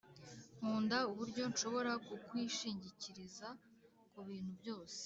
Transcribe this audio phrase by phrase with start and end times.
[0.57, 3.47] nkunda uburyo nshobora kukwishingikiriza
[4.11, 4.99] kubintu byose